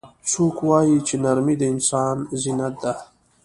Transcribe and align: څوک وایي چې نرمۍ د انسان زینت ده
څوک 0.31 0.55
وایي 0.67 0.97
چې 1.07 1.15
نرمۍ 1.23 1.55
د 1.59 1.63
انسان 1.73 2.17
زینت 2.41 2.75
ده 2.83 2.93